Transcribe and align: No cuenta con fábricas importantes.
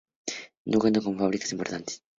No 0.65 0.79
cuenta 0.79 0.99
con 0.99 1.19
fábricas 1.19 1.51
importantes. 1.51 2.01